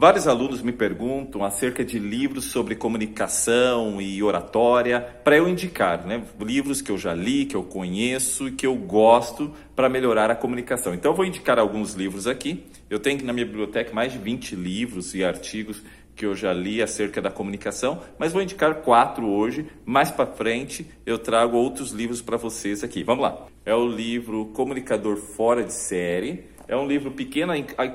Vários 0.00 0.26
alunos 0.26 0.62
me 0.62 0.72
perguntam 0.72 1.44
acerca 1.44 1.84
de 1.84 1.98
livros 1.98 2.46
sobre 2.46 2.74
comunicação 2.74 4.00
e 4.00 4.22
oratória 4.22 4.98
para 4.98 5.36
eu 5.36 5.46
indicar, 5.46 6.06
né? 6.06 6.22
Livros 6.40 6.80
que 6.80 6.90
eu 6.90 6.96
já 6.96 7.12
li, 7.12 7.44
que 7.44 7.54
eu 7.54 7.62
conheço 7.62 8.48
e 8.48 8.52
que 8.52 8.66
eu 8.66 8.74
gosto 8.74 9.52
para 9.76 9.90
melhorar 9.90 10.30
a 10.30 10.34
comunicação. 10.34 10.94
Então 10.94 11.12
eu 11.12 11.14
vou 11.14 11.26
indicar 11.26 11.58
alguns 11.58 11.92
livros 11.92 12.26
aqui. 12.26 12.64
Eu 12.88 12.98
tenho 12.98 13.22
na 13.26 13.34
minha 13.34 13.44
biblioteca 13.44 13.92
mais 13.92 14.10
de 14.10 14.18
20 14.18 14.56
livros 14.56 15.14
e 15.14 15.22
artigos 15.22 15.82
que 16.16 16.24
eu 16.24 16.34
já 16.34 16.50
li 16.50 16.80
acerca 16.80 17.20
da 17.20 17.30
comunicação, 17.30 18.00
mas 18.18 18.32
vou 18.32 18.40
indicar 18.40 18.76
quatro 18.76 19.28
hoje. 19.28 19.66
Mais 19.84 20.10
para 20.10 20.24
frente 20.24 20.86
eu 21.04 21.18
trago 21.18 21.58
outros 21.58 21.92
livros 21.92 22.22
para 22.22 22.38
vocês 22.38 22.82
aqui. 22.82 23.04
Vamos 23.04 23.22
lá. 23.22 23.46
É 23.66 23.74
o 23.74 23.86
livro 23.86 24.46
Comunicador 24.54 25.18
Fora 25.18 25.62
de 25.62 25.74
Série. 25.74 26.44
É 26.70 26.76
um 26.76 26.86
livro 26.86 27.10
pequeno, 27.10 27.52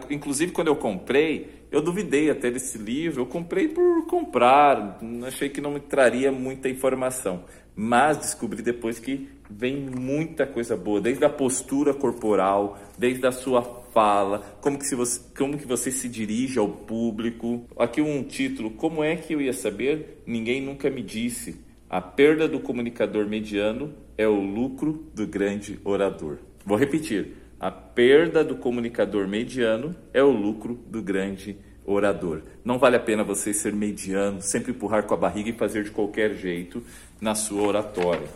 inclusive 0.10 0.52
quando 0.52 0.68
eu 0.68 0.75
comprei, 0.75 1.64
eu 1.71 1.82
duvidei 1.82 2.30
até 2.30 2.52
desse 2.52 2.78
livro. 2.78 3.21
Eu 3.21 3.25
comprei 3.25 3.70
por 3.70 4.06
comprar, 4.06 5.00
achei 5.25 5.47
que 5.47 5.61
não 5.61 5.71
me 5.71 5.79
traria 5.79 6.29
muita 6.29 6.68
informação, 6.68 7.46
mas 7.74 8.18
descobri 8.18 8.61
depois 8.61 9.00
que 9.00 9.30
vem 9.50 9.78
muita 9.78 10.46
coisa 10.46 10.75
boa, 10.75 11.00
desde 11.00 11.24
a 11.24 11.30
postura 11.30 11.93
corporal, 11.93 12.78
desde 12.97 13.25
a 13.25 13.32
sua 13.32 13.64
fala, 13.93 14.39
como 14.60 14.78
que, 14.78 14.86
se 14.86 14.94
você, 14.94 15.21
como 15.38 15.57
que 15.57 15.66
você 15.66 15.89
se 15.89 16.10
dirige 16.10 16.60
ao 16.60 16.68
público. 16.68 17.64
Aqui 17.80 18.02
um 18.02 18.24
título, 18.24 18.71
como 18.71 19.02
é 19.02 19.16
que 19.16 19.32
eu 19.32 19.39
ia 19.39 19.54
saber? 19.54 20.21
Ninguém 20.28 20.61
nunca 20.61 20.89
me 20.89 21.02
disse. 21.02 21.64
A 21.89 22.02
perda 22.02 22.46
do 22.46 22.60
comunicador 22.60 23.25
mediano 23.25 23.94
é 24.18 24.28
o 24.28 24.38
lucro 24.38 25.07
do 25.16 25.25
grande 25.25 25.80
orador. 25.86 26.39
Vou 26.66 26.78
repetir. 26.78 27.44
A 27.59 27.71
perda 27.71 28.43
do 28.43 28.55
comunicador 28.55 29.27
mediano 29.27 29.96
é 30.13 30.21
o 30.21 30.29
lucro 30.29 30.75
do 30.87 31.01
grande 31.01 31.57
orador. 31.86 32.41
Não 32.63 32.77
vale 32.77 32.97
a 32.97 33.00
pena 33.00 33.23
você 33.23 33.53
ser 33.53 33.73
mediano, 33.73 34.41
sempre 34.41 34.72
empurrar 34.72 35.03
com 35.03 35.13
a 35.13 35.17
barriga 35.17 35.50
e 35.50 35.53
fazer 35.53 35.83
de 35.83 35.91
qualquer 35.91 36.33
jeito 36.33 36.83
na 37.21 37.33
sua 37.33 37.61
oratória. 37.61 38.27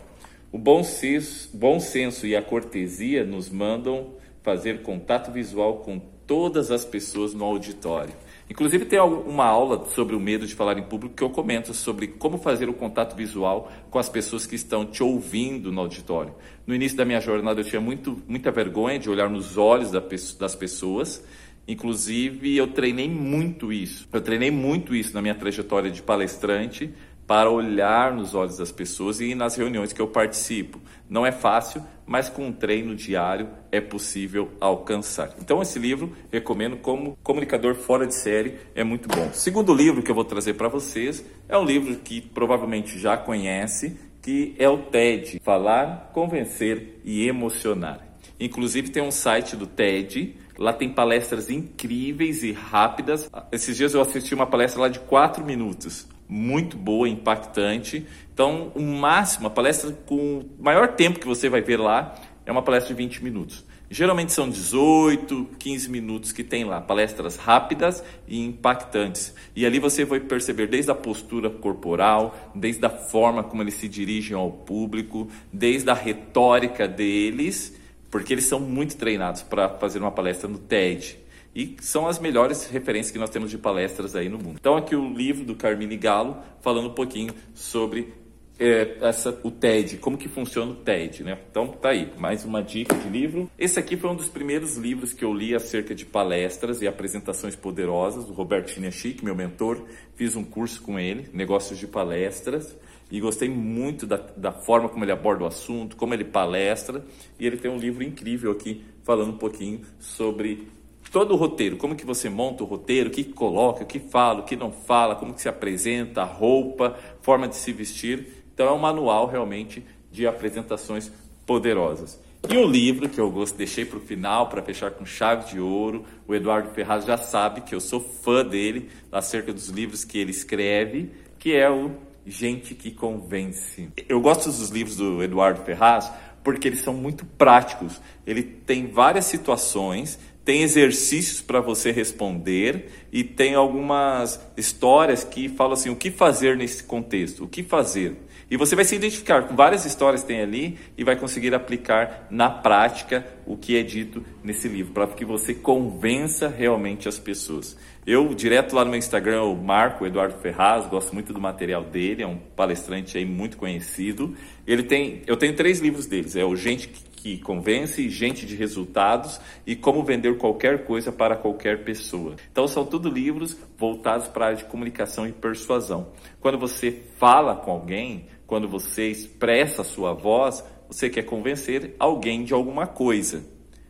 O 0.50 0.58
bom 0.58 0.82
senso, 0.82 1.50
bom 1.54 1.78
senso 1.78 2.26
e 2.26 2.34
a 2.34 2.42
cortesia 2.42 3.24
nos 3.24 3.50
mandam 3.50 4.14
fazer 4.42 4.82
contato 4.82 5.30
visual 5.30 5.78
com 5.78 6.00
todas 6.30 6.70
as 6.70 6.84
pessoas 6.84 7.34
no 7.34 7.44
auditório. 7.44 8.14
Inclusive 8.48 8.84
tem 8.84 9.00
uma 9.00 9.46
aula 9.46 9.84
sobre 9.86 10.14
o 10.14 10.20
medo 10.20 10.46
de 10.46 10.54
falar 10.54 10.78
em 10.78 10.82
público 10.84 11.16
que 11.16 11.24
eu 11.24 11.30
comento 11.30 11.74
sobre 11.74 12.06
como 12.06 12.38
fazer 12.38 12.68
o 12.68 12.72
contato 12.72 13.16
visual 13.16 13.68
com 13.90 13.98
as 13.98 14.08
pessoas 14.08 14.46
que 14.46 14.54
estão 14.54 14.86
te 14.86 15.02
ouvindo 15.02 15.72
no 15.72 15.80
auditório. 15.80 16.32
No 16.64 16.72
início 16.72 16.96
da 16.96 17.04
minha 17.04 17.20
jornada 17.20 17.62
eu 17.62 17.64
tinha 17.64 17.80
muito, 17.80 18.22
muita 18.28 18.52
vergonha 18.52 18.96
de 18.96 19.10
olhar 19.10 19.28
nos 19.28 19.58
olhos 19.58 19.90
das 19.90 20.54
pessoas. 20.54 21.20
Inclusive 21.66 22.56
eu 22.56 22.68
treinei 22.68 23.08
muito 23.08 23.72
isso. 23.72 24.08
Eu 24.12 24.20
treinei 24.20 24.52
muito 24.52 24.94
isso 24.94 25.12
na 25.12 25.20
minha 25.20 25.34
trajetória 25.34 25.90
de 25.90 26.00
palestrante 26.00 26.94
para 27.30 27.48
olhar 27.48 28.12
nos 28.12 28.34
olhos 28.34 28.56
das 28.56 28.72
pessoas 28.72 29.20
e 29.20 29.36
nas 29.36 29.54
reuniões 29.54 29.92
que 29.92 30.02
eu 30.02 30.08
participo. 30.08 30.80
Não 31.08 31.24
é 31.24 31.30
fácil, 31.30 31.80
mas 32.04 32.28
com 32.28 32.44
um 32.44 32.52
treino 32.52 32.92
diário 32.96 33.48
é 33.70 33.80
possível 33.80 34.50
alcançar. 34.60 35.32
Então 35.40 35.62
esse 35.62 35.78
livro 35.78 36.12
recomendo 36.32 36.78
como 36.78 37.16
comunicador 37.22 37.76
fora 37.76 38.04
de 38.04 38.16
série, 38.16 38.58
é 38.74 38.82
muito 38.82 39.08
bom. 39.08 39.30
Segundo 39.32 39.72
livro 39.72 40.02
que 40.02 40.10
eu 40.10 40.14
vou 40.16 40.24
trazer 40.24 40.54
para 40.54 40.66
vocês 40.66 41.24
é 41.48 41.56
um 41.56 41.64
livro 41.64 41.94
que 41.98 42.20
provavelmente 42.20 42.98
já 42.98 43.16
conhece, 43.16 43.96
que 44.20 44.56
é 44.58 44.68
o 44.68 44.78
TED, 44.78 45.40
Falar, 45.44 46.10
Convencer 46.12 47.00
e 47.04 47.28
Emocionar. 47.28 48.00
Inclusive 48.40 48.90
tem 48.90 49.04
um 49.04 49.12
site 49.12 49.54
do 49.54 49.68
TED, 49.68 50.34
lá 50.58 50.72
tem 50.72 50.88
palestras 50.88 51.48
incríveis 51.48 52.42
e 52.42 52.50
rápidas. 52.50 53.30
Esses 53.52 53.76
dias 53.76 53.94
eu 53.94 54.00
assisti 54.00 54.34
uma 54.34 54.48
palestra 54.48 54.80
lá 54.80 54.88
de 54.88 54.98
4 54.98 55.44
minutos 55.44 56.08
muito 56.30 56.76
boa, 56.76 57.08
impactante. 57.08 58.06
Então, 58.32 58.70
o 58.74 58.80
máximo, 58.80 59.48
a 59.48 59.50
palestra 59.50 59.90
com 60.06 60.38
o 60.38 60.62
maior 60.62 60.94
tempo 60.94 61.18
que 61.18 61.26
você 61.26 61.48
vai 61.48 61.60
ver 61.60 61.78
lá 61.78 62.14
é 62.46 62.52
uma 62.52 62.62
palestra 62.62 62.94
de 62.94 63.02
20 63.02 63.24
minutos. 63.24 63.64
Geralmente 63.92 64.32
são 64.32 64.48
18, 64.48 65.48
15 65.58 65.90
minutos 65.90 66.30
que 66.30 66.44
tem 66.44 66.62
lá, 66.62 66.80
palestras 66.80 67.36
rápidas 67.36 68.04
e 68.28 68.40
impactantes. 68.40 69.34
E 69.56 69.66
ali 69.66 69.80
você 69.80 70.04
vai 70.04 70.20
perceber 70.20 70.68
desde 70.68 70.92
a 70.92 70.94
postura 70.94 71.50
corporal, 71.50 72.52
desde 72.54 72.86
a 72.86 72.90
forma 72.90 73.42
como 73.42 73.62
eles 73.62 73.74
se 73.74 73.88
dirigem 73.88 74.36
ao 74.36 74.48
público, 74.48 75.28
desde 75.52 75.90
a 75.90 75.94
retórica 75.94 76.86
deles, 76.86 77.76
porque 78.08 78.32
eles 78.32 78.44
são 78.44 78.60
muito 78.60 78.96
treinados 78.96 79.42
para 79.42 79.68
fazer 79.68 79.98
uma 79.98 80.12
palestra 80.12 80.48
no 80.48 80.58
TED 80.58 81.18
e 81.54 81.76
são 81.80 82.06
as 82.06 82.18
melhores 82.18 82.66
referências 82.66 83.12
que 83.12 83.18
nós 83.18 83.30
temos 83.30 83.50
de 83.50 83.58
palestras 83.58 84.14
aí 84.14 84.28
no 84.28 84.38
mundo. 84.38 84.56
Então 84.60 84.76
aqui 84.76 84.94
o 84.94 85.12
livro 85.12 85.44
do 85.44 85.54
Carmine 85.54 85.96
Galo 85.96 86.36
falando 86.60 86.88
um 86.88 86.94
pouquinho 86.94 87.34
sobre 87.54 88.12
é, 88.60 88.98
essa, 89.00 89.40
o 89.42 89.50
TED, 89.50 89.96
como 89.96 90.18
que 90.18 90.28
funciona 90.28 90.72
o 90.72 90.74
TED, 90.74 91.24
né? 91.24 91.38
Então 91.50 91.68
tá 91.68 91.88
aí, 91.88 92.12
mais 92.18 92.44
uma 92.44 92.62
dica 92.62 92.94
de 92.94 93.08
livro. 93.08 93.50
Esse 93.58 93.78
aqui 93.78 93.96
foi 93.96 94.10
um 94.10 94.14
dos 94.14 94.28
primeiros 94.28 94.76
livros 94.76 95.14
que 95.14 95.24
eu 95.24 95.32
li 95.32 95.54
acerca 95.54 95.94
de 95.94 96.04
palestras 96.04 96.82
e 96.82 96.86
apresentações 96.86 97.56
poderosas, 97.56 98.26
do 98.26 98.34
Roberto 98.34 98.70
Chiniachik, 98.70 99.24
meu 99.24 99.34
mentor. 99.34 99.82
Fiz 100.14 100.36
um 100.36 100.44
curso 100.44 100.82
com 100.82 100.98
ele, 100.98 101.30
negócios 101.32 101.78
de 101.78 101.86
palestras, 101.86 102.76
e 103.10 103.18
gostei 103.18 103.48
muito 103.48 104.06
da, 104.06 104.18
da 104.36 104.52
forma 104.52 104.90
como 104.90 105.04
ele 105.04 105.12
aborda 105.12 105.44
o 105.44 105.46
assunto, 105.46 105.96
como 105.96 106.12
ele 106.12 106.24
palestra, 106.24 107.02
e 107.38 107.46
ele 107.46 107.56
tem 107.56 107.70
um 107.70 107.78
livro 107.78 108.04
incrível 108.04 108.52
aqui 108.52 108.84
falando 109.02 109.30
um 109.30 109.38
pouquinho 109.38 109.80
sobre 109.98 110.68
todo 111.10 111.34
o 111.34 111.36
roteiro, 111.36 111.76
como 111.76 111.96
que 111.96 112.06
você 112.06 112.28
monta 112.28 112.62
o 112.62 112.66
roteiro, 112.66 113.08
o 113.08 113.12
que 113.12 113.24
coloca, 113.24 113.82
o 113.82 113.86
que 113.86 113.98
fala, 113.98 114.40
o 114.40 114.44
que 114.44 114.56
não 114.56 114.70
fala, 114.70 115.16
como 115.16 115.34
que 115.34 115.40
se 115.40 115.48
apresenta, 115.48 116.24
roupa, 116.24 116.96
forma 117.20 117.48
de 117.48 117.56
se 117.56 117.72
vestir. 117.72 118.44
Então 118.54 118.66
é 118.66 118.72
um 118.72 118.78
manual 118.78 119.26
realmente 119.26 119.84
de 120.10 120.26
apresentações 120.26 121.10
poderosas. 121.44 122.20
E 122.48 122.56
o 122.56 122.66
livro 122.66 123.08
que 123.08 123.20
eu 123.20 123.30
gosto, 123.30 123.56
deixei 123.56 123.84
para 123.84 123.98
o 123.98 124.00
final 124.00 124.48
para 124.48 124.62
fechar 124.62 124.90
com 124.92 125.04
chave 125.04 125.50
de 125.50 125.60
ouro. 125.60 126.04
O 126.26 126.34
Eduardo 126.34 126.70
Ferraz 126.70 127.04
já 127.04 127.16
sabe 127.16 127.60
que 127.60 127.74
eu 127.74 127.80
sou 127.80 128.00
fã 128.00 128.44
dele 128.44 128.88
acerca 129.12 129.52
dos 129.52 129.68
livros 129.68 130.04
que 130.04 130.18
ele 130.18 130.30
escreve, 130.30 131.10
que 131.38 131.54
é 131.54 131.70
o 131.70 131.90
Gente 132.24 132.74
que 132.74 132.90
Convence. 132.90 133.90
Eu 134.08 134.20
gosto 134.20 134.46
dos 134.46 134.68
livros 134.68 134.96
do 134.96 135.22
Eduardo 135.22 135.62
Ferraz 135.62 136.10
porque 136.42 136.68
eles 136.68 136.80
são 136.80 136.94
muito 136.94 137.24
práticos. 137.24 138.00
Ele 138.26 138.42
tem 138.42 138.86
várias 138.86 139.26
situações 139.26 140.18
tem 140.44 140.62
exercícios 140.62 141.40
para 141.40 141.60
você 141.60 141.92
responder 141.92 142.90
e 143.12 143.22
tem 143.22 143.54
algumas 143.54 144.40
histórias 144.56 145.22
que 145.24 145.48
falam 145.48 145.74
assim: 145.74 145.90
o 145.90 145.96
que 145.96 146.10
fazer 146.10 146.56
nesse 146.56 146.84
contexto? 146.84 147.44
O 147.44 147.48
que 147.48 147.62
fazer? 147.62 148.16
E 148.50 148.56
você 148.56 148.74
vai 148.74 148.84
se 148.84 148.96
identificar 148.96 149.46
com 149.46 149.54
várias 149.54 149.84
histórias 149.84 150.22
que 150.22 150.28
tem 150.28 150.40
ali 150.40 150.76
e 150.98 151.04
vai 151.04 151.14
conseguir 151.14 151.54
aplicar 151.54 152.26
na 152.28 152.50
prática 152.50 153.24
o 153.46 153.56
que 153.56 153.76
é 153.76 153.82
dito 153.84 154.24
nesse 154.42 154.66
livro, 154.66 154.92
para 154.92 155.06
que 155.06 155.24
você 155.24 155.54
convença 155.54 156.48
realmente 156.48 157.08
as 157.08 157.16
pessoas. 157.16 157.76
Eu, 158.04 158.34
direto 158.34 158.74
lá 158.74 158.84
no 158.84 158.90
meu 158.90 158.98
Instagram, 158.98 159.44
o 159.44 159.54
Marco 159.54 160.04
Eduardo 160.04 160.36
Ferraz, 160.40 160.84
gosto 160.86 161.14
muito 161.14 161.32
do 161.32 161.40
material 161.40 161.84
dele, 161.84 162.24
é 162.24 162.26
um 162.26 162.38
palestrante 162.38 163.16
aí 163.16 163.24
muito 163.24 163.56
conhecido. 163.56 164.34
Ele 164.66 164.82
tem, 164.82 165.22
eu 165.28 165.36
tenho 165.36 165.54
três 165.54 165.78
livros 165.78 166.06
deles, 166.06 166.34
é 166.34 166.44
o 166.44 166.56
Gente 166.56 166.90
que 167.22 167.36
convence 167.38 168.08
gente 168.08 168.46
de 168.46 168.56
resultados 168.56 169.38
e 169.66 169.76
como 169.76 170.02
vender 170.02 170.38
qualquer 170.38 170.84
coisa 170.84 171.12
para 171.12 171.36
qualquer 171.36 171.84
pessoa. 171.84 172.34
Então 172.50 172.66
são 172.66 172.84
tudo 172.84 173.10
livros 173.10 173.56
voltados 173.76 174.26
para 174.26 174.46
a 174.46 174.48
área 174.48 174.58
de 174.58 174.64
comunicação 174.64 175.26
e 175.26 175.32
persuasão. 175.32 176.08
Quando 176.40 176.58
você 176.58 176.90
fala 177.18 177.54
com 177.54 177.70
alguém, 177.70 178.26
quando 178.46 178.66
você 178.66 179.08
expressa 179.10 179.82
a 179.82 179.84
sua 179.84 180.14
voz, 180.14 180.64
você 180.88 181.10
quer 181.10 181.24
convencer 181.24 181.94
alguém 181.98 182.42
de 182.42 182.54
alguma 182.54 182.86
coisa. 182.86 183.44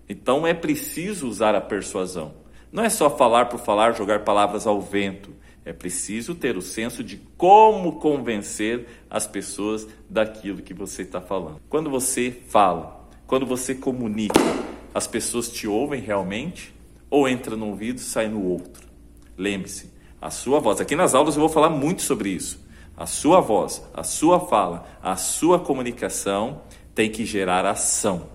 Então 0.09 0.45
é 0.45 0.53
preciso 0.53 1.29
usar 1.29 1.55
a 1.55 1.61
persuasão. 1.61 2.35
Não 2.73 2.83
é 2.83 2.89
só 2.89 3.09
falar 3.09 3.47
por 3.47 3.61
falar, 3.61 3.93
jogar 3.93 4.25
palavras 4.25 4.67
ao 4.67 4.81
vento. 4.81 5.33
É 5.65 5.73
preciso 5.73 6.35
ter 6.35 6.57
o 6.57 6.63
senso 6.63 7.05
de 7.05 7.17
como 7.37 8.01
convencer 8.01 8.87
as 9.09 9.27
pessoas 9.27 9.87
daquilo 10.09 10.63
que 10.63 10.75
você 10.75 11.03
está 11.03 11.21
falando. 11.21 11.61
Quando 11.69 11.89
você 11.89 12.31
fala, 12.31 13.00
quando 13.31 13.47
você 13.47 13.77
comunica, 13.77 14.41
as 14.93 15.07
pessoas 15.07 15.49
te 15.49 15.69
ouvem 15.69 16.01
realmente 16.01 16.75
ou 17.09 17.29
entra 17.29 17.57
num 17.57 17.69
ouvido 17.69 17.99
e 17.99 18.01
sai 18.01 18.29
no 18.29 18.43
outro? 18.43 18.89
Lembre-se, 19.39 19.89
a 20.21 20.31
sua 20.31 20.59
voz. 20.59 20.81
Aqui 20.81 20.97
nas 20.97 21.15
aulas 21.15 21.37
eu 21.37 21.41
vou 21.41 21.49
falar 21.49 21.71
muito 21.71 22.03
sobre 22.03 22.31
isso. 22.31 22.61
A 22.97 23.07
sua 23.07 23.41
voz, 23.41 23.89
a 23.95 24.03
sua 24.03 24.41
fala, 24.41 24.85
a 25.01 25.15
sua 25.15 25.61
comunicação 25.61 26.63
tem 26.93 27.09
que 27.09 27.25
gerar 27.25 27.65
ação. 27.65 28.27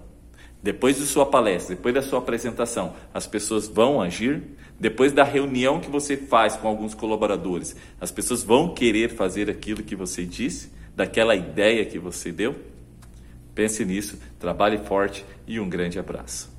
Depois 0.63 0.95
de 0.95 1.05
sua 1.05 1.25
palestra, 1.25 1.75
depois 1.75 1.93
da 1.93 2.01
sua 2.01 2.19
apresentação, 2.19 2.93
as 3.13 3.27
pessoas 3.27 3.67
vão 3.67 4.01
agir. 4.01 4.43
Depois 4.79 5.11
da 5.11 5.25
reunião 5.25 5.81
que 5.81 5.91
você 5.91 6.15
faz 6.15 6.55
com 6.55 6.69
alguns 6.69 6.93
colaboradores, 6.93 7.75
as 7.99 8.11
pessoas 8.11 8.43
vão 8.43 8.73
querer 8.73 9.09
fazer 9.09 9.49
aquilo 9.49 9.83
que 9.83 9.95
você 9.95 10.23
disse, 10.23 10.71
daquela 10.95 11.35
ideia 11.35 11.83
que 11.85 11.99
você 11.99 12.31
deu. 12.31 12.55
Pense 13.55 13.83
nisso, 13.85 14.19
trabalhe 14.37 14.77
forte 14.77 15.25
e 15.47 15.59
um 15.59 15.69
grande 15.69 15.97
abraço. 15.97 16.54